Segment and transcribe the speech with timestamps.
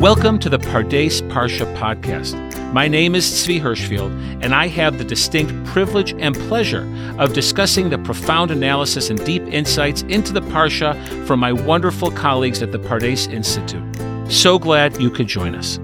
[0.00, 2.72] Welcome to the Pardes Parsha podcast.
[2.72, 4.10] My name is Tzvi Hirschfield,
[4.42, 9.42] and I have the distinct privilege and pleasure of discussing the profound analysis and deep
[9.42, 13.84] insights into the Parsha from my wonderful colleagues at the Pardes Institute.
[14.32, 15.78] So glad you could join us.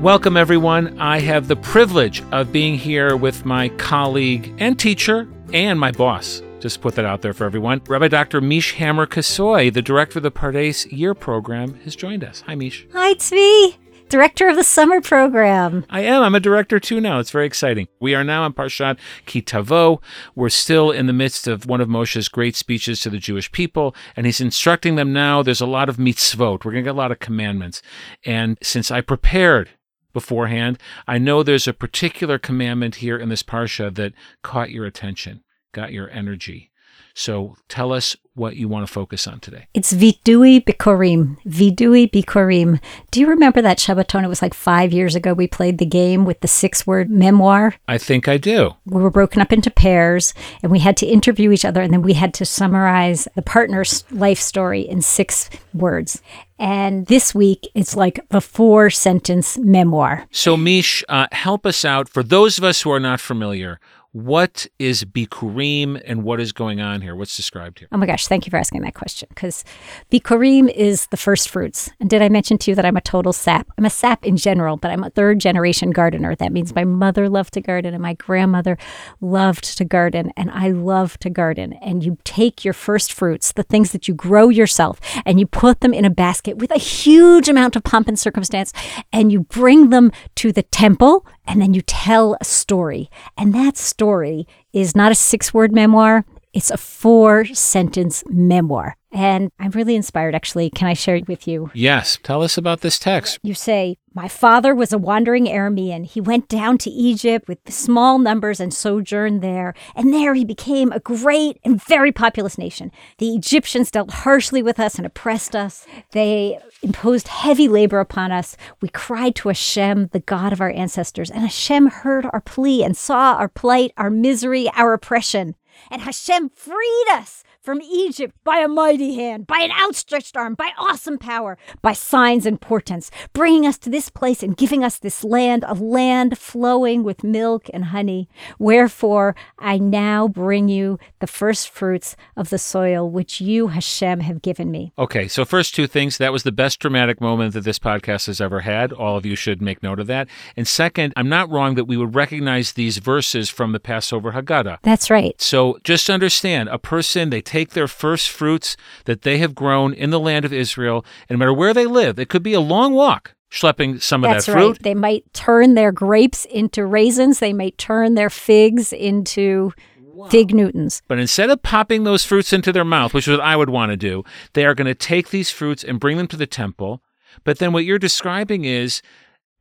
[0.00, 0.98] Welcome, everyone.
[0.98, 6.40] I have the privilege of being here with my colleague and teacher and my boss,
[6.60, 7.80] just put that out there for everyone.
[7.88, 8.40] Rabbi Dr.
[8.40, 12.42] Meesh Hammer-Kossoy, the director of the Pardes Year Program, has joined us.
[12.46, 12.86] Hi, Meesh.
[12.92, 13.76] Hi, Tzvi.
[14.08, 15.84] Director of the summer program.
[15.90, 16.22] I am.
[16.22, 17.18] I'm a director too now.
[17.18, 17.88] It's very exciting.
[18.00, 20.02] We are now on Parshat Ki Tavo.
[20.34, 23.94] We're still in the midst of one of Moshe's great speeches to the Jewish people,
[24.16, 25.42] and he's instructing them now.
[25.42, 26.64] There's a lot of mitzvot.
[26.64, 27.82] We're going to get a lot of commandments.
[28.24, 29.68] And since I prepared
[30.14, 35.42] beforehand, I know there's a particular commandment here in this Parsha that caught your attention
[35.72, 36.70] got your energy.
[37.14, 39.66] So tell us what you want to focus on today.
[39.74, 41.36] It's Vidui Bikurim.
[41.44, 42.80] Vidui Bikurim.
[43.10, 44.22] Do you remember that Shabbaton?
[44.22, 47.74] It was like five years ago we played the game with the six word memoir.
[47.88, 48.76] I think I do.
[48.86, 52.02] We were broken up into pairs and we had to interview each other and then
[52.02, 56.22] we had to summarize the partner's life story in six words.
[56.60, 60.26] And this week, it's like the four sentence memoir.
[60.32, 62.08] So, Meesh, uh, help us out.
[62.08, 63.78] For those of us who are not familiar,
[64.24, 67.14] what is Bikurim and what is going on here?
[67.14, 67.88] What's described here?
[67.92, 69.64] Oh my gosh, thank you for asking that question because
[70.10, 71.88] Bikurim is the first fruits.
[72.00, 73.68] And did I mention to you that I'm a total sap?
[73.78, 76.34] I'm a sap in general, but I'm a third generation gardener.
[76.34, 78.76] That means my mother loved to garden and my grandmother
[79.20, 81.74] loved to garden and I love to garden.
[81.74, 85.78] And you take your first fruits, the things that you grow yourself, and you put
[85.78, 88.72] them in a basket with a huge amount of pomp and circumstance
[89.12, 93.10] and you bring them to the temple and then you tell a story.
[93.36, 98.96] And that story is not a six word memoir, it's a four sentence memoir.
[99.10, 100.68] And I'm really inspired, actually.
[100.68, 101.70] Can I share it with you?
[101.72, 102.18] Yes.
[102.22, 103.38] Tell us about this text.
[103.42, 106.04] You say, My father was a wandering Aramean.
[106.04, 109.72] He went down to Egypt with small numbers and sojourned there.
[109.96, 112.92] And there he became a great and very populous nation.
[113.16, 115.86] The Egyptians dealt harshly with us and oppressed us.
[116.12, 118.58] They imposed heavy labor upon us.
[118.82, 121.30] We cried to Hashem, the God of our ancestors.
[121.30, 125.54] And Hashem heard our plea and saw our plight, our misery, our oppression.
[125.90, 130.70] And Hashem freed us from Egypt by a mighty hand, by an outstretched arm, by
[130.78, 135.22] awesome power, by signs and portents, bringing us to this place and giving us this
[135.22, 138.26] land, a land flowing with milk and honey.
[138.58, 144.40] Wherefore, I now bring you the first fruits of the soil which you, Hashem, have
[144.40, 144.94] given me.
[144.98, 146.16] Okay, so first two things.
[146.16, 148.94] That was the best dramatic moment that this podcast has ever had.
[148.94, 150.26] All of you should make note of that.
[150.56, 154.78] And second, I'm not wrong that we would recognize these verses from the Passover Haggadah.
[154.80, 155.38] That's right.
[155.38, 160.10] So just understand a person, they take their first fruits that they have grown in
[160.10, 162.94] the land of Israel, and no matter where they live, it could be a long
[162.94, 164.70] walk schlepping some That's of that fruit.
[164.70, 164.82] Right.
[164.82, 167.38] They might turn their grapes into raisins.
[167.38, 169.72] They might turn their figs into
[170.18, 170.28] wow.
[170.28, 171.02] fig Newtons.
[171.08, 173.90] But instead of popping those fruits into their mouth, which is what I would want
[173.90, 177.02] to do, they are going to take these fruits and bring them to the temple.
[177.44, 179.02] But then what you're describing is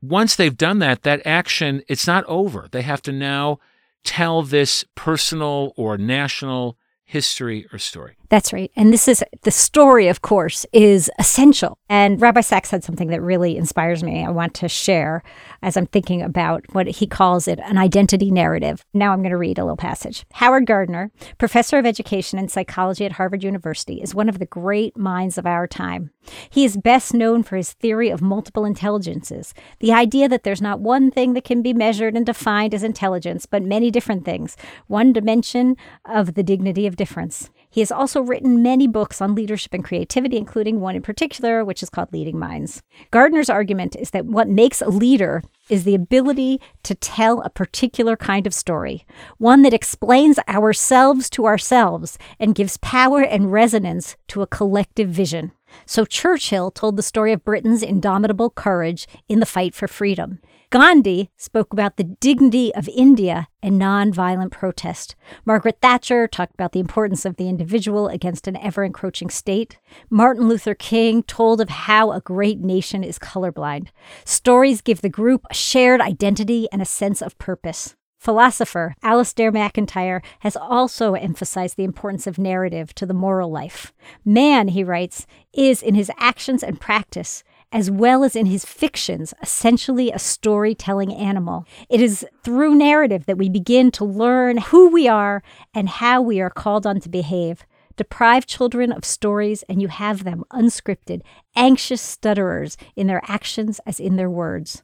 [0.02, 2.68] once they've done that, that action, it's not over.
[2.72, 3.60] They have to now
[4.04, 6.77] tell this personal or national
[7.08, 8.16] history or story.
[8.30, 8.72] That's right.
[8.76, 11.78] And this is the story, of course, is essential.
[11.88, 14.26] And Rabbi Sacks said something that really inspires me.
[14.26, 15.24] I want to share
[15.62, 18.84] as I'm thinking about what he calls it an identity narrative.
[18.94, 20.26] Now I'm going to read a little passage.
[20.34, 24.98] Howard Gardner, professor of education and psychology at Harvard University, is one of the great
[24.98, 26.12] minds of our time.
[26.50, 30.82] He is best known for his theory of multiple intelligences, the idea that there's not
[30.82, 35.14] one thing that can be measured and defined as intelligence, but many different things, one
[35.14, 37.50] dimension of the dignity of difference.
[37.70, 41.84] He has also written many books on leadership and creativity, including one in particular, which
[41.84, 42.82] is called Leading Minds.
[43.12, 48.16] Gardner's argument is that what makes a leader is the ability to tell a particular
[48.16, 49.06] kind of story,
[49.38, 55.52] one that explains ourselves to ourselves and gives power and resonance to a collective vision.
[55.86, 60.40] So Churchill told the story of Britain's indomitable courage in the fight for freedom.
[60.70, 65.16] Gandhi spoke about the dignity of India and nonviolent protest.
[65.46, 69.80] Margaret Thatcher talked about the importance of the individual against an ever encroaching state.
[70.10, 73.88] Martin Luther King told of how a great nation is colorblind.
[74.26, 77.96] Stories give the group a shared identity and a sense of purpose.
[78.20, 83.94] Philosopher Alasdair MacIntyre has also emphasized the importance of narrative to the moral life.
[84.26, 87.44] Man, he writes, is in his actions and practice
[87.78, 91.64] as well as in his fictions, essentially a storytelling animal.
[91.90, 95.44] It is through narrative that we begin to learn who we are
[95.76, 97.68] and how we are called on to behave.
[97.96, 101.22] Deprive children of stories, and you have them unscripted,
[101.56, 104.82] anxious stutterers in their actions as in their words.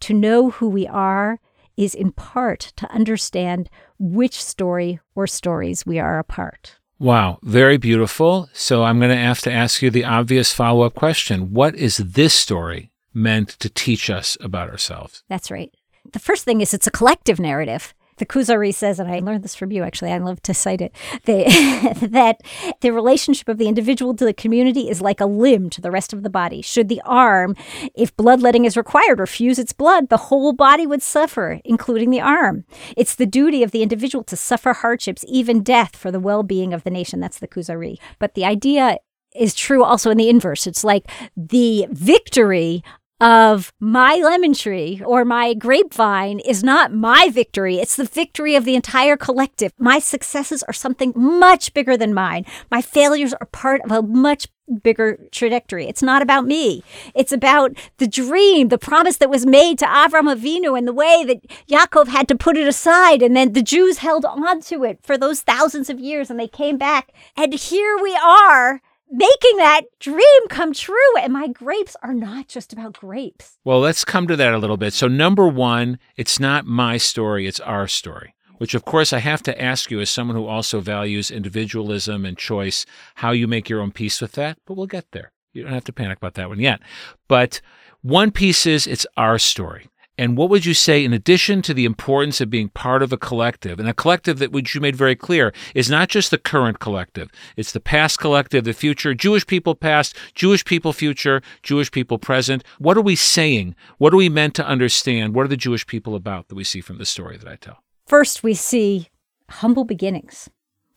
[0.00, 1.38] To know who we are
[1.76, 6.80] is in part to understand which story or stories we are a part.
[7.02, 8.48] Wow, very beautiful.
[8.52, 11.96] So I'm going to have to ask you the obvious follow up question What is
[11.96, 15.24] this story meant to teach us about ourselves?
[15.28, 15.74] That's right.
[16.12, 17.92] The first thing is it's a collective narrative.
[18.22, 20.94] The Kuzari says, and I learned this from you actually, I love to cite it,
[21.24, 22.40] that
[22.80, 26.12] the relationship of the individual to the community is like a limb to the rest
[26.12, 26.62] of the body.
[26.62, 27.56] Should the arm,
[27.96, 32.64] if bloodletting is required, refuse its blood, the whole body would suffer, including the arm.
[32.96, 36.72] It's the duty of the individual to suffer hardships, even death, for the well being
[36.72, 37.18] of the nation.
[37.18, 37.98] That's the Kuzari.
[38.20, 38.98] But the idea
[39.34, 40.68] is true also in the inverse.
[40.68, 42.84] It's like the victory
[43.22, 47.78] of my lemon tree or my grapevine is not my victory.
[47.78, 49.72] It's the victory of the entire collective.
[49.78, 52.44] My successes are something much bigger than mine.
[52.68, 54.48] My failures are part of a much
[54.82, 55.86] bigger trajectory.
[55.86, 56.82] It's not about me.
[57.14, 61.24] It's about the dream, the promise that was made to Avram Avinu and the way
[61.24, 63.22] that Yaakov had to put it aside.
[63.22, 66.48] And then the Jews held on to it for those thousands of years and they
[66.48, 67.12] came back.
[67.36, 68.80] And here we are
[69.12, 70.96] making that dream come true.
[71.20, 73.58] And my grapes are not just about grapes.
[73.64, 74.94] Well, let's come to that a little bit.
[74.94, 78.34] So, number one, it's not my story, it's our story.
[78.58, 82.38] Which, of course, I have to ask you, as someone who also values individualism and
[82.38, 82.86] choice,
[83.16, 84.56] how you make your own peace with that.
[84.66, 85.32] But we'll get there.
[85.52, 86.80] You don't have to panic about that one yet.
[87.28, 87.60] But
[88.02, 89.88] one piece is it's our story.
[90.22, 93.16] And what would you say, in addition to the importance of being part of a
[93.16, 96.78] collective, and a collective that, which you made very clear, is not just the current
[96.78, 102.18] collective, it's the past collective, the future, Jewish people past, Jewish people future, Jewish people
[102.18, 102.62] present.
[102.78, 103.74] What are we saying?
[103.98, 105.34] What are we meant to understand?
[105.34, 107.82] What are the Jewish people about that we see from the story that I tell?
[108.06, 109.08] First, we see
[109.50, 110.48] humble beginnings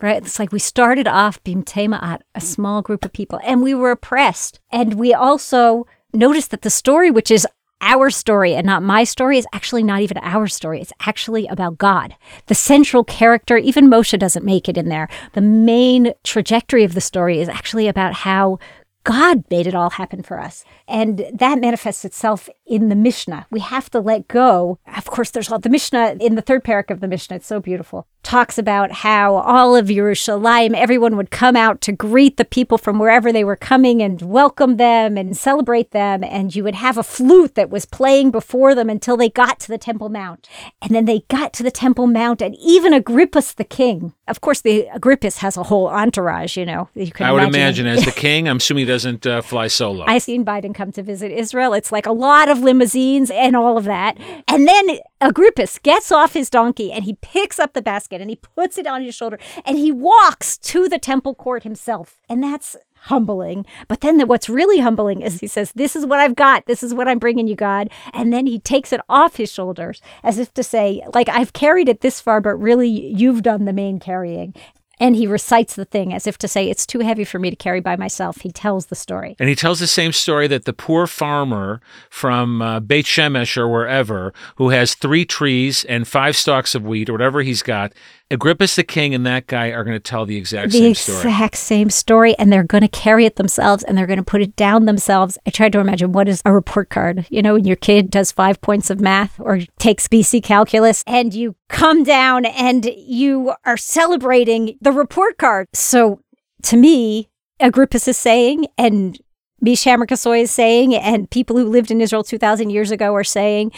[0.01, 0.17] right?
[0.23, 4.59] It's like we started off Bimtemaat, a small group of people, and we were oppressed.
[4.69, 7.47] And we also noticed that the story, which is
[7.81, 10.81] our story and not my story is actually not even our story.
[10.81, 12.15] It's actually about God.
[12.47, 15.07] The central character, even Moshe doesn't make it in there.
[15.33, 18.59] The main trajectory of the story is actually about how
[19.05, 20.65] God made it all happen for us.
[20.87, 23.45] And that manifests itself in the Mishnah.
[23.51, 24.79] We have to let go.
[24.97, 27.35] Of course, there's all the Mishnah in the third parak of the Mishnah.
[27.37, 28.07] It's so beautiful.
[28.25, 32.97] Talks about how all of Yerushalayim, everyone would come out to greet the people from
[32.97, 36.23] wherever they were coming and welcome them and celebrate them.
[36.23, 39.67] And you would have a flute that was playing before them until they got to
[39.67, 40.49] the Temple Mount.
[40.81, 44.15] And then they got to the Temple Mount, and even Agrippus the king.
[44.27, 46.57] Of course, the Agrippus has a whole entourage.
[46.57, 48.49] You know, you I would imagine, imagine as the king.
[48.49, 50.03] I'm assuming he doesn't uh, fly solo.
[50.07, 51.73] I've seen Biden come to visit Israel.
[51.73, 54.17] It's like a lot of limousines and all of that.
[54.47, 58.35] And then Agrippus gets off his donkey and he picks up the basket and he
[58.35, 62.17] puts it on his shoulder and he walks to the temple court himself.
[62.29, 63.65] And that's humbling.
[63.87, 66.65] But then the, what's really humbling is he says, This is what I've got.
[66.65, 67.89] This is what I'm bringing you, God.
[68.13, 71.89] And then he takes it off his shoulders as if to say, like, I've carried
[71.89, 74.53] it this far, but really you've done the main carrying.
[74.99, 77.55] And he recites the thing as if to say, It's too heavy for me to
[77.55, 78.41] carry by myself.
[78.41, 79.35] He tells the story.
[79.39, 83.67] And he tells the same story that the poor farmer from uh, Beit Shemesh or
[83.67, 87.93] wherever, who has three trees and five stalks of wheat or whatever he's got,
[88.31, 91.21] Agrippus the king and that guy are going to tell the exact the same story.
[91.21, 94.23] The exact same story, and they're going to carry it themselves and they're going to
[94.23, 95.37] put it down themselves.
[95.45, 97.27] I tried to imagine what is a report card.
[97.29, 101.35] You know, when your kid does five points of math or takes BC calculus, and
[101.35, 105.67] you come down and you are celebrating the report card.
[105.73, 106.21] So
[106.63, 107.29] to me,
[107.61, 109.19] Agrippus is saying, and
[109.63, 113.71] Meesh Hammer-Kossoy is saying, and people who lived in Israel 2,000 years ago are saying,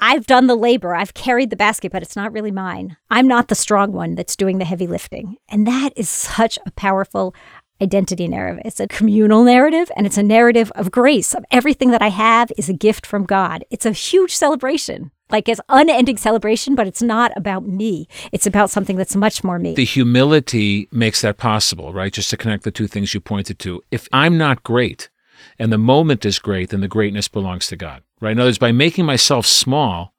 [0.00, 2.96] I've done the labor, I've carried the basket, but it's not really mine.
[3.10, 5.36] I'm not the strong one that's doing the heavy lifting.
[5.48, 7.34] And that is such a powerful
[7.82, 8.62] identity narrative.
[8.64, 11.34] It's a communal narrative and it's a narrative of grace.
[11.34, 13.64] Of everything that I have is a gift from God.
[13.70, 15.10] It's a huge celebration.
[15.30, 18.06] Like it's unending celebration, but it's not about me.
[18.32, 19.74] It's about something that's much more me.
[19.74, 22.12] The humility makes that possible, right?
[22.12, 23.82] Just to connect the two things you pointed to.
[23.90, 25.10] If I'm not great
[25.58, 28.32] and the moment is great, then the greatness belongs to God right?
[28.32, 30.14] In other words, by making myself small,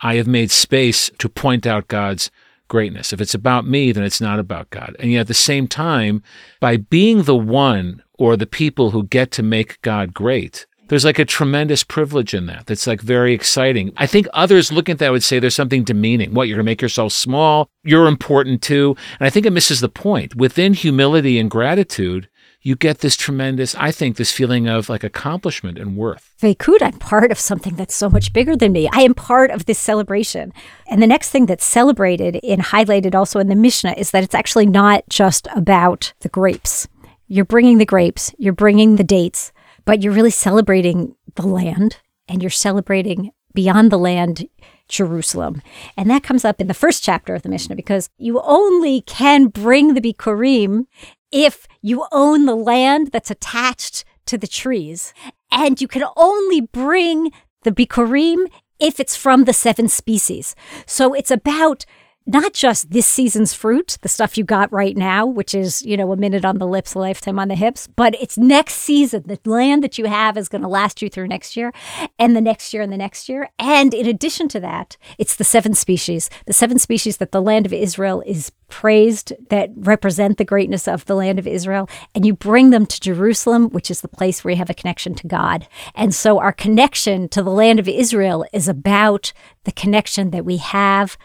[0.00, 2.30] I have made space to point out God's
[2.68, 3.12] greatness.
[3.12, 4.96] If it's about me, then it's not about God.
[4.98, 6.22] And yet at the same time,
[6.60, 11.18] by being the one or the people who get to make God great, there's like
[11.18, 12.66] a tremendous privilege in that.
[12.66, 13.92] That's like very exciting.
[13.96, 16.34] I think others looking at that would say there's something demeaning.
[16.34, 17.70] What, you're going to make yourself small?
[17.84, 18.96] You're important too.
[19.18, 20.36] And I think it misses the point.
[20.36, 22.28] Within humility and gratitude,
[22.64, 26.34] you get this tremendous, I think, this feeling of like accomplishment and worth.
[26.40, 28.88] Veikud, I'm part of something that's so much bigger than me.
[28.90, 30.52] I am part of this celebration.
[30.88, 34.34] And the next thing that's celebrated and highlighted also in the Mishnah is that it's
[34.34, 36.88] actually not just about the grapes.
[37.28, 39.52] You're bringing the grapes, you're bringing the dates,
[39.84, 44.48] but you're really celebrating the land and you're celebrating beyond the land
[44.88, 45.62] Jerusalem.
[45.96, 49.46] And that comes up in the first chapter of the Mishnah because you only can
[49.46, 50.86] bring the Bikurim
[51.34, 55.12] if you own the land that's attached to the trees.
[55.50, 57.32] And you can only bring
[57.64, 58.46] the Bikurim
[58.78, 60.54] if it's from the seven species.
[60.86, 61.84] So it's about
[62.26, 66.10] not just this season's fruit, the stuff you got right now, which is, you know,
[66.12, 69.24] a minute on the lips, a lifetime on the hips, but it's next season.
[69.26, 71.72] The land that you have is going to last you through next year
[72.18, 73.50] and the next year and the next year.
[73.58, 77.66] And in addition to that, it's the seven species, the seven species that the land
[77.66, 81.90] of Israel is praised that represent the greatness of the land of Israel.
[82.14, 85.14] And you bring them to Jerusalem, which is the place where you have a connection
[85.16, 85.68] to God.
[85.94, 90.56] And so our connection to the land of Israel is about the connection that we
[90.56, 91.18] have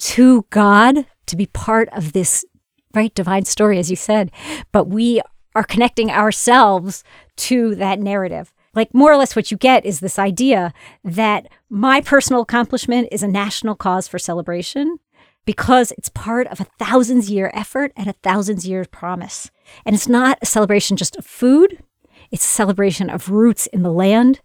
[0.00, 2.44] to God to be part of this
[2.94, 4.32] right divine story, as you said,
[4.72, 5.20] but we
[5.54, 7.04] are connecting ourselves
[7.36, 8.52] to that narrative.
[8.74, 10.72] Like, more or less, what you get is this idea
[11.04, 14.98] that my personal accomplishment is a national cause for celebration
[15.44, 19.50] because it's part of a thousands year effort and a thousands year promise.
[19.84, 21.82] And it's not a celebration just of food,
[22.30, 24.40] it's a celebration of roots in the land,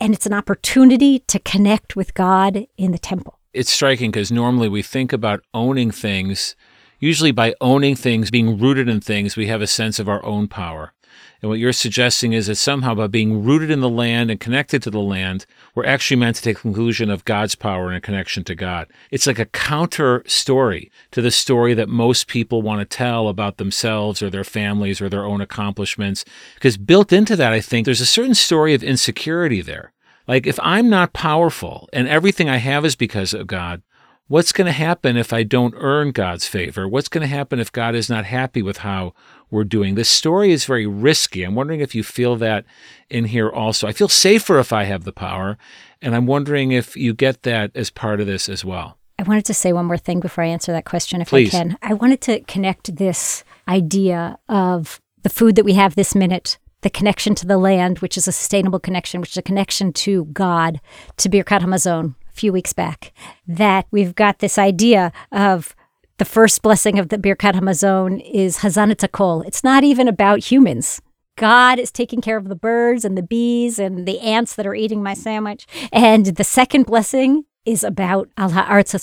[0.00, 4.68] and it's an opportunity to connect with God in the temple it's striking because normally
[4.68, 6.56] we think about owning things.
[6.98, 10.48] Usually, by owning things, being rooted in things, we have a sense of our own
[10.48, 10.92] power.
[11.40, 14.82] And what you're suggesting is that somehow by being rooted in the land and connected
[14.82, 18.44] to the land, we're actually meant to take conclusion of God's power and a connection
[18.44, 18.88] to God.
[19.10, 23.58] It's like a counter story to the story that most people want to tell about
[23.58, 26.24] themselves or their families or their own accomplishments.
[26.54, 29.92] Because built into that, I think there's a certain story of insecurity there.
[30.26, 33.82] Like, if I'm not powerful and everything I have is because of God,
[34.28, 36.88] what's going to happen if I don't earn God's favor?
[36.88, 39.12] What's going to happen if God is not happy with how
[39.50, 39.94] we're doing?
[39.94, 41.42] This story is very risky.
[41.42, 42.64] I'm wondering if you feel that
[43.10, 43.86] in here also.
[43.86, 45.58] I feel safer if I have the power,
[46.00, 48.98] and I'm wondering if you get that as part of this as well.
[49.18, 51.54] I wanted to say one more thing before I answer that question, if Please.
[51.54, 51.78] I can.
[51.82, 56.90] I wanted to connect this idea of the food that we have this minute the
[56.90, 60.80] connection to the land, which is a sustainable connection, which is a connection to God,
[61.16, 63.12] to Birkat Hamazon a few weeks back,
[63.48, 65.74] that we've got this idea of
[66.18, 69.42] the first blessing of the Birkat Hamazon is Hazanat Kol.
[69.42, 71.00] It's not even about humans.
[71.36, 74.74] God is taking care of the birds and the bees and the ants that are
[74.74, 75.66] eating my sandwich.
[75.90, 78.98] And the second blessing is about Al Ha'arza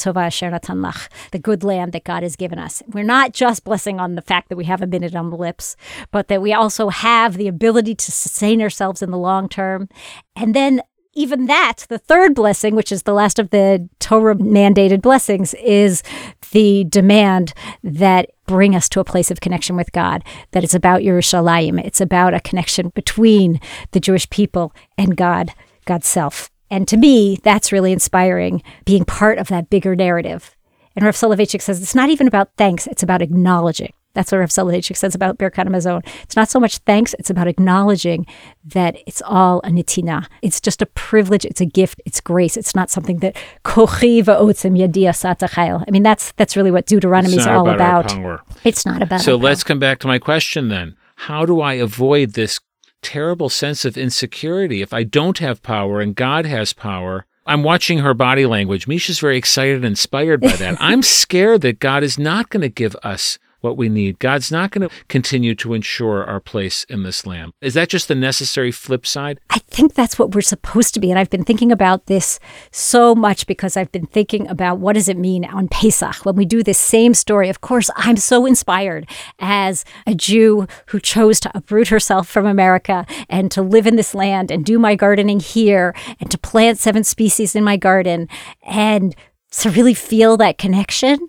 [1.32, 2.84] the good land that God has given us.
[2.88, 5.76] We're not just blessing on the fact that we have a minute on the lips,
[6.12, 9.90] but that we also have the ability to sustain ourselves in the long term.
[10.36, 10.82] And then
[11.14, 16.04] even that, the third blessing, which is the last of the Torah mandated blessings, is
[16.52, 17.54] the demand
[17.84, 21.84] that bring us to a place of connection with God, that it's about Yerushalayim.
[21.84, 23.60] It's about a connection between
[23.92, 25.54] the Jewish people and God,
[25.86, 26.51] God's self.
[26.72, 30.56] And to me, that's really inspiring, being part of that bigger narrative.
[30.96, 33.94] And Rav Soloveitchik says it's not even about thanks, it's about acknowledging.
[34.14, 36.06] That's what Rav Soloveitchik says about Birkat Hamazon.
[36.24, 38.26] It's not so much thanks, it's about acknowledging
[38.66, 40.28] that it's all a nitina.
[40.42, 42.58] It's just a privilege, it's a gift, it's grace.
[42.58, 45.84] It's not something that kochi va'otzim yadia satachayel.
[45.86, 48.14] I mean, that's that's really what Deuteronomy is all about.
[48.14, 48.48] about.
[48.64, 50.96] It's not about So let's come back to my question then.
[51.16, 52.60] How do I avoid this
[53.02, 54.82] terrible sense of insecurity.
[54.82, 58.88] If I don't have power and God has power, I'm watching her body language.
[58.88, 60.78] Misha's very excited and inspired by that.
[60.82, 64.20] I'm scared that God is not going to give us what we need.
[64.20, 67.54] God's not going to continue to ensure our place in this land.
[67.62, 69.40] Is that just the necessary flip side?
[69.50, 71.10] I think that's what we're supposed to be.
[71.10, 72.40] And I've been thinking about this
[72.72, 76.46] so much because I've been thinking about what does it mean on Pesach when we
[76.46, 77.50] do this same story.
[77.50, 83.06] Of course, I'm so inspired as a Jew who chose to uproot herself from America
[83.30, 87.04] and to live in this land and do my gardening here and to plant seven
[87.04, 88.28] species in my garden
[88.64, 89.16] and
[89.52, 91.28] to really feel that connection.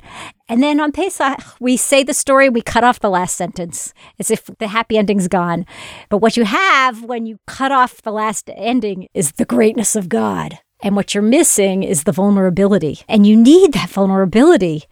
[0.52, 4.30] And then on Pesach, we say the story, we cut off the last sentence as
[4.30, 5.64] if the happy ending's gone.
[6.10, 10.10] But what you have when you cut off the last ending is the greatness of
[10.10, 10.58] God.
[10.82, 13.00] And what you're missing is the vulnerability.
[13.08, 14.84] And you need that vulnerability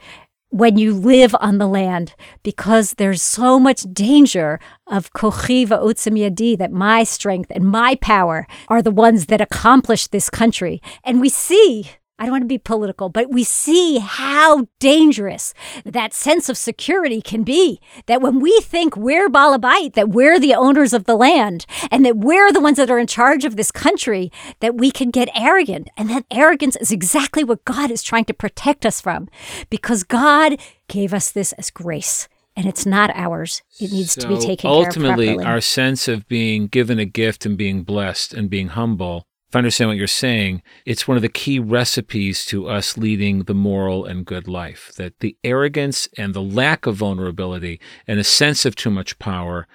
[0.48, 6.56] when you live on the land because there's so much danger of kochi va'otzim yadi
[6.56, 10.80] that my strength and my power are the ones that accomplish this country.
[11.04, 11.90] And we see
[12.20, 15.54] I don't want to be political, but we see how dangerous
[15.86, 17.80] that sense of security can be.
[18.04, 22.18] That when we think we're Balabite, that we're the owners of the land, and that
[22.18, 25.88] we're the ones that are in charge of this country, that we can get arrogant.
[25.96, 29.28] And that arrogance is exactly what God is trying to protect us from
[29.70, 33.62] because God gave us this as grace and it's not ours.
[33.80, 36.98] It needs so to be taken ultimately, care of Ultimately, our sense of being given
[36.98, 41.08] a gift and being blessed and being humble if I understand what you're saying, it's
[41.08, 44.92] one of the key recipes to us leading the moral and good life.
[44.96, 49.66] That the arrogance and the lack of vulnerability and a sense of too much power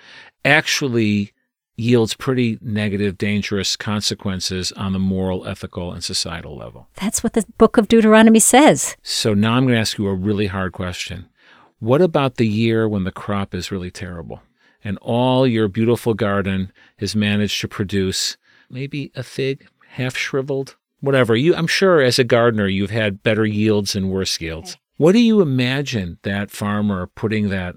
[0.45, 1.33] actually
[1.75, 6.87] yields pretty negative, dangerous consequences on the moral, ethical, and societal level.
[6.95, 8.95] That's what the book of Deuteronomy says.
[9.03, 11.27] So now I'm going to ask you a really hard question.
[11.79, 14.41] What about the year when the crop is really terrible
[14.85, 18.37] and all your beautiful garden has managed to produce
[18.69, 21.35] maybe a fig half shriveled, whatever.
[21.35, 24.77] You, I'm sure as a gardener, you've had better yields and worse yields.
[24.97, 27.75] What do you imagine that farmer putting that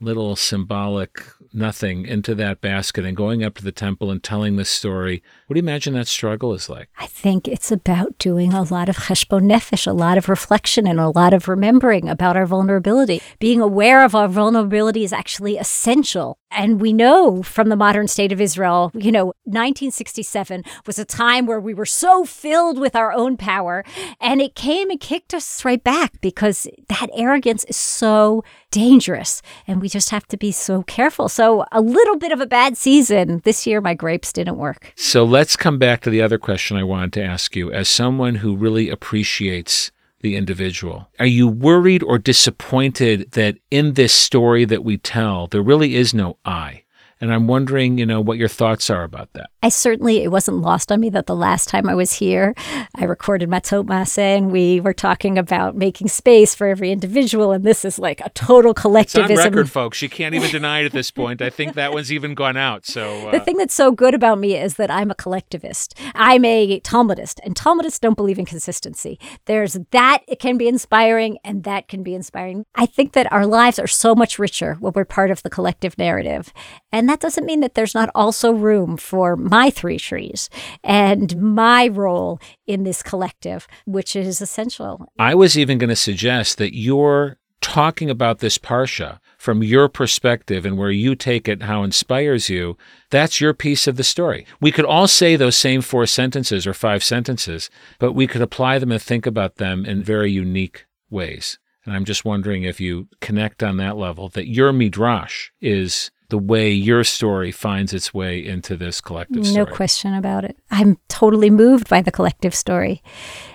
[0.00, 4.70] little symbolic nothing into that basket and going up to the temple and telling this
[4.70, 5.22] story.
[5.46, 6.88] What do you imagine that struggle is like?
[6.98, 11.00] I think it's about doing a lot of cheshbon nefesh, a lot of reflection and
[11.00, 13.22] a lot of remembering about our vulnerability.
[13.38, 16.38] Being aware of our vulnerability is actually essential.
[16.50, 21.46] And we know from the modern state of Israel, you know, 1967 was a time
[21.46, 23.84] where we were so filled with our own power
[24.20, 29.80] and it came and kicked us right back because that arrogance is so dangerous and
[29.80, 31.28] we just have to be so careful.
[31.28, 33.40] So, a little bit of a bad season.
[33.44, 34.92] This year, my grapes didn't work.
[34.96, 37.72] So, let's come back to the other question I wanted to ask you.
[37.72, 39.90] As someone who really appreciates
[40.20, 45.62] the individual, are you worried or disappointed that in this story that we tell, there
[45.62, 46.82] really is no I?
[47.20, 49.50] And I'm wondering, you know, what your thoughts are about that.
[49.62, 52.54] I certainly, it wasn't lost on me that the last time I was here,
[52.94, 57.50] I recorded Matot Masei and we were talking about making space for every individual.
[57.50, 59.32] And this is like a total collectivism.
[59.32, 60.00] It's on record, folks.
[60.00, 61.42] You can't even deny it at this point.
[61.42, 62.86] I think that one's even gone out.
[62.86, 63.32] So uh...
[63.32, 65.98] the thing that's so good about me is that I'm a collectivist.
[66.14, 69.18] I'm a Talmudist, and Talmudists don't believe in consistency.
[69.46, 72.64] There's that, it can be inspiring, and that can be inspiring.
[72.76, 75.98] I think that our lives are so much richer when we're part of the collective
[75.98, 76.52] narrative.
[76.92, 80.48] And that doesn't mean that there's not also room for my three trees
[80.82, 85.10] and my role in this collective, which is essential.
[85.18, 90.64] I was even going to suggest that you're talking about this Parsha from your perspective
[90.64, 92.76] and where you take it, how it inspires you,
[93.10, 94.46] that's your piece of the story.
[94.60, 98.78] We could all say those same four sentences or five sentences, but we could apply
[98.78, 101.58] them and think about them in very unique ways.
[101.84, 106.38] And I'm just wondering if you connect on that level that your midrash is the
[106.38, 109.64] way your story finds its way into this collective story.
[109.64, 110.56] No question about it.
[110.70, 113.02] I'm totally moved by the collective story.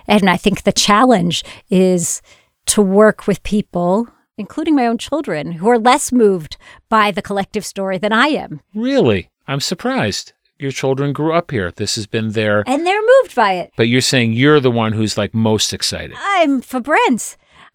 [0.08, 2.22] And I think the challenge is
[2.68, 4.08] to work with people,
[4.38, 6.58] including my own children, who are less moved
[6.90, 8.62] by the collective story than I am.
[8.74, 9.30] Really?
[9.48, 10.34] I'm surprised.
[10.58, 11.72] Your children grew up here.
[11.72, 12.64] This has been their.
[12.68, 13.72] And they're moved by it.
[13.76, 16.16] But you're saying you're the one who's like most excited.
[16.20, 16.82] I'm for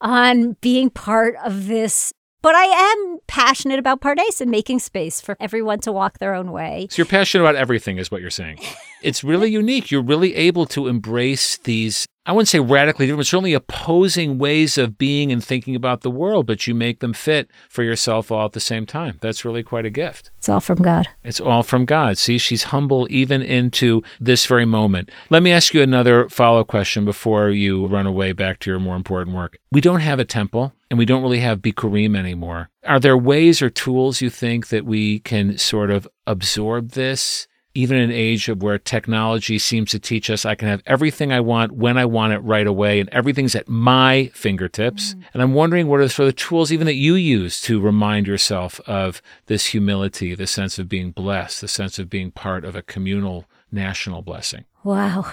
[0.00, 5.36] on being part of this but I am passionate about Pardes and making space for
[5.40, 6.88] everyone to walk their own way.
[6.90, 8.60] So you're passionate about everything, is what you're saying.
[9.02, 9.90] it's really unique.
[9.90, 14.76] You're really able to embrace these I wouldn't say radically different, but certainly opposing ways
[14.76, 18.44] of being and thinking about the world, but you make them fit for yourself all
[18.44, 19.16] at the same time.
[19.22, 20.30] That's really quite a gift.
[20.36, 21.08] It's all from God.
[21.24, 22.18] It's all from God.
[22.18, 25.10] See, she's humble even into this very moment.
[25.30, 28.78] Let me ask you another follow up question before you run away back to your
[28.78, 29.56] more important work.
[29.72, 32.70] We don't have a temple and we don't really have Bikurim anymore.
[32.84, 37.96] Are there ways or tools you think that we can sort of absorb this even
[37.96, 41.38] in an age of where technology seems to teach us I can have everything I
[41.38, 45.14] want when I want it right away and everything's at my fingertips.
[45.14, 45.24] Mm.
[45.32, 48.26] And I'm wondering what are sort of the tools even that you use to remind
[48.26, 52.74] yourself of this humility, the sense of being blessed, the sense of being part of
[52.74, 54.64] a communal national blessing.
[54.82, 55.30] Wow.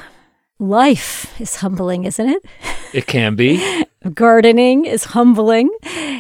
[0.60, 2.46] Life is humbling, isn't it?
[2.94, 3.84] It can be.
[4.14, 5.70] gardening is humbling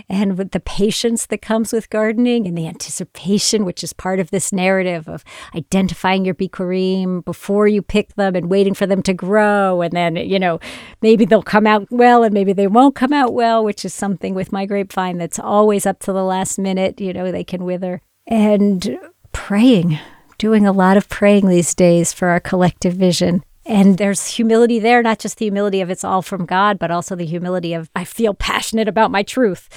[0.10, 4.32] and with the patience that comes with gardening and the anticipation which is part of
[4.32, 5.24] this narrative of
[5.56, 10.15] identifying your bikurim before you pick them and waiting for them to grow and then
[10.15, 10.60] you know
[11.04, 14.34] maybe they'll come out well and maybe they won't come out well which is something
[14.34, 18.02] with my grapevine that's always up to the last minute you know they can wither
[18.26, 18.98] and
[19.32, 20.00] praying
[20.39, 25.01] doing a lot of praying these days for our collective vision and there's humility there,
[25.01, 28.04] not just the humility of it's all from God, but also the humility of I
[28.04, 29.69] feel passionate about my truth,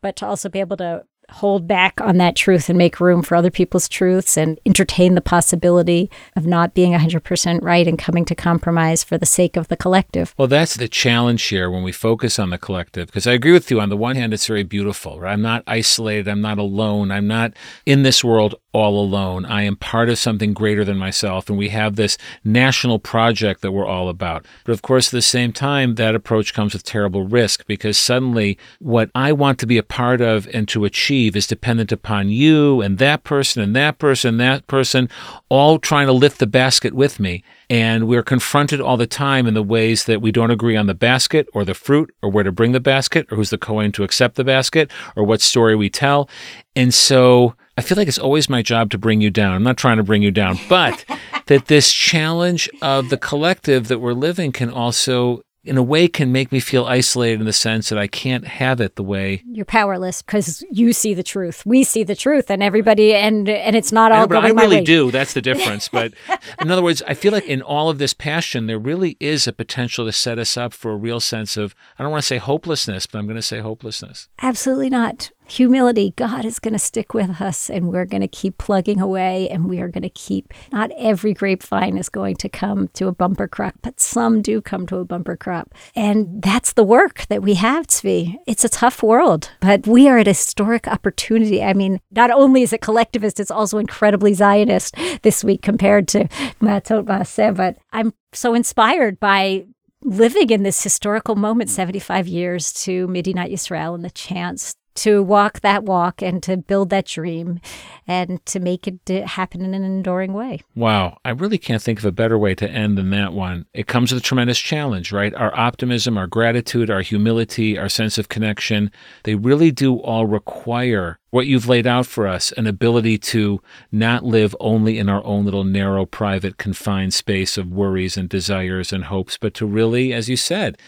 [0.00, 3.34] but to also be able to hold back on that truth and make room for
[3.34, 8.34] other people's truths and entertain the possibility of not being 100% right and coming to
[8.34, 10.34] compromise for the sake of the collective.
[10.38, 13.06] Well, that's the challenge here when we focus on the collective.
[13.06, 13.80] Because I agree with you.
[13.80, 15.32] On the one hand, it's very beautiful, right?
[15.32, 16.28] I'm not isolated.
[16.28, 17.10] I'm not alone.
[17.10, 19.46] I'm not in this world all alone.
[19.46, 21.48] I am part of something greater than myself.
[21.48, 24.44] And we have this national project that we're all about.
[24.66, 28.58] But of course, at the same time, that approach comes with terrible risk because suddenly
[28.78, 32.82] what I want to be a part of and to achieve is dependent upon you
[32.82, 35.08] and that person and that person and that person
[35.48, 37.42] all trying to lift the basket with me.
[37.70, 40.94] And we're confronted all the time in the ways that we don't agree on the
[40.94, 44.04] basket or the fruit or where to bring the basket or who's the Kohen to
[44.04, 46.28] accept the basket or what story we tell.
[46.76, 49.54] And so I feel like it's always my job to bring you down.
[49.54, 51.04] I'm not trying to bring you down, but
[51.46, 56.30] that this challenge of the collective that we're living can also in a way can
[56.30, 59.64] make me feel isolated in the sense that I can't have it the way you're
[59.64, 61.64] powerless because you see the truth.
[61.66, 64.18] We see the truth, and everybody, and and it's not all.
[64.18, 64.84] I know, but I really way.
[64.84, 65.10] do.
[65.10, 65.88] That's the difference.
[65.88, 66.14] But
[66.60, 69.52] in other words, I feel like in all of this passion, there really is a
[69.52, 72.38] potential to set us up for a real sense of I don't want to say
[72.38, 74.28] hopelessness, but I'm going to say hopelessness.
[74.40, 75.30] Absolutely not.
[75.48, 76.12] Humility.
[76.16, 79.68] God is going to stick with us, and we're going to keep plugging away, and
[79.68, 80.52] we are going to keep.
[80.72, 84.86] Not every grapevine is going to come to a bumper crop, but some do come
[84.88, 87.86] to a bumper crop, and that's the work that we have.
[87.86, 88.36] Tzvi.
[88.46, 91.62] It's a tough world, but we are at a historic opportunity.
[91.62, 96.24] I mean, not only is it collectivist, it's also incredibly Zionist this week compared to
[96.60, 97.54] Matot Masei.
[97.54, 99.66] But I'm so inspired by
[100.02, 105.60] living in this historical moment 75 years to Medinat Yisrael and the chance to walk
[105.60, 107.60] that walk and to build that dream
[108.06, 110.62] and to make it happen in an enduring way.
[110.74, 113.66] Wow, I really can't think of a better way to end than that one.
[113.72, 115.34] It comes with a tremendous challenge, right?
[115.34, 118.90] Our optimism, our gratitude, our humility, our sense of connection,
[119.24, 123.60] they really do all require what you've laid out for us an ability to
[123.92, 128.92] not live only in our own little narrow, private, confined space of worries and desires
[128.92, 130.78] and hopes, but to really, as you said,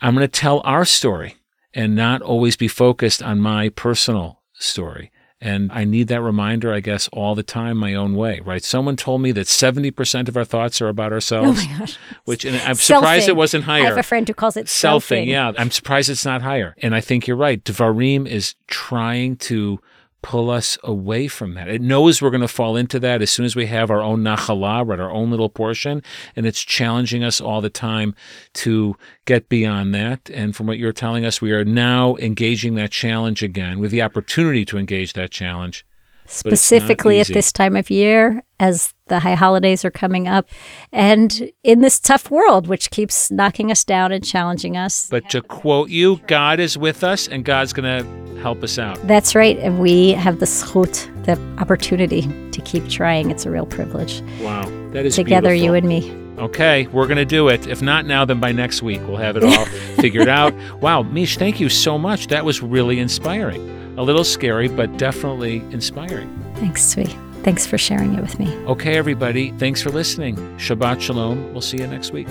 [0.00, 1.36] I'm going to tell our story
[1.74, 5.10] and not always be focused on my personal story.
[5.40, 8.64] And I need that reminder, I guess, all the time, my own way, right?
[8.64, 11.60] Someone told me that 70% of our thoughts are about ourselves.
[11.62, 11.98] Oh my gosh.
[12.24, 13.28] Which, and I'm surprised Selfing.
[13.28, 13.82] it wasn't higher.
[13.82, 15.24] I have a friend who calls it selfing.
[15.24, 15.26] selfing.
[15.26, 16.74] Yeah, I'm surprised it's not higher.
[16.78, 17.62] And I think you're right.
[17.62, 19.80] Devarim is trying to
[20.24, 21.68] pull us away from that.
[21.68, 24.22] It knows we're going to fall into that as soon as we have our own
[24.22, 26.02] nachala, right, our own little portion,
[26.34, 28.14] and it's challenging us all the time
[28.54, 30.30] to get beyond that.
[30.32, 34.00] And from what you're telling us, we are now engaging that challenge again with the
[34.00, 35.84] opportunity to engage that challenge.
[36.24, 40.26] But it's not Specifically at this time of year, as the high holidays are coming
[40.26, 40.48] up,
[40.90, 45.06] and in this tough world, which keeps knocking us down and challenging us.
[45.10, 48.96] But to quote you, God is with us and God's going to help us out.
[49.06, 49.56] That's right.
[49.58, 53.30] And we have the zchut, the opportunity to keep trying.
[53.30, 54.20] It's a real privilege.
[54.42, 55.64] Wow, that is Together, beautiful.
[55.64, 56.42] you and me.
[56.42, 57.66] Okay, we're going to do it.
[57.66, 59.64] If not now, then by next week we'll have it all
[59.96, 60.52] figured out.
[60.82, 62.26] Wow, Meesh, thank you so much.
[62.26, 63.62] That was really inspiring.
[63.96, 66.28] A little scary, but definitely inspiring.
[66.56, 67.08] Thanks, Tzvi.
[67.44, 68.52] Thanks for sharing it with me.
[68.66, 70.36] Okay, everybody, thanks for listening.
[70.58, 71.52] Shabbat Shalom.
[71.52, 72.28] We'll see you next week.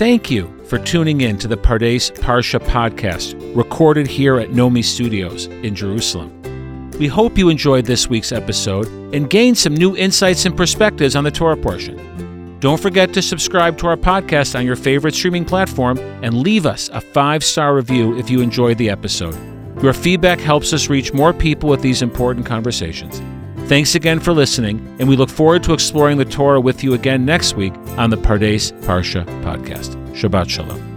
[0.00, 5.44] Thank you for tuning in to the Pardes Parsha podcast, recorded here at Nomi Studios
[5.44, 6.90] in Jerusalem.
[6.92, 11.24] We hope you enjoyed this week's episode and gained some new insights and perspectives on
[11.24, 12.58] the Torah portion.
[12.60, 16.88] Don't forget to subscribe to our podcast on your favorite streaming platform and leave us
[16.94, 19.36] a five star review if you enjoyed the episode.
[19.82, 23.20] Your feedback helps us reach more people with these important conversations.
[23.70, 27.24] Thanks again for listening, and we look forward to exploring the Torah with you again
[27.24, 29.94] next week on the Pardes Parsha podcast.
[30.12, 30.89] Shabbat Shalom.